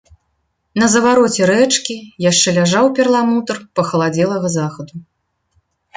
[0.83, 1.95] На завароце рэчкі
[2.29, 4.95] яшчэ ляжаў перламутр пахаладзелага захаду.